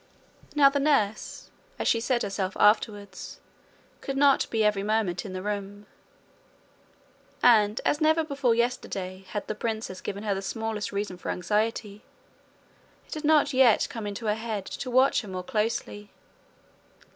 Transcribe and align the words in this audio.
Now 0.55 0.67
the 0.71 0.79
nurse, 0.79 1.51
as 1.77 1.87
she 1.87 1.99
said 1.99 2.23
herself 2.23 2.57
afterwards, 2.59 3.39
could 4.01 4.17
not 4.17 4.49
be 4.49 4.63
every 4.63 4.81
moment 4.81 5.25
in 5.25 5.33
the 5.33 5.43
room; 5.43 5.85
and 7.43 7.79
as 7.85 8.01
never 8.01 8.23
before 8.23 8.55
yesterday 8.55 9.25
had 9.27 9.45
the 9.47 9.53
princess 9.53 10.01
given 10.01 10.23
her 10.23 10.33
the 10.33 10.41
smallest 10.41 10.91
reason 10.91 11.17
for 11.19 11.29
anxiety, 11.29 12.03
it 13.07 13.13
had 13.13 13.23
not 13.23 13.53
yet 13.53 13.85
come 13.91 14.07
into 14.07 14.25
her 14.25 14.33
head 14.33 14.65
to 14.65 14.89
watch 14.89 15.21
her 15.21 15.27
more 15.27 15.43
closely. 15.43 16.09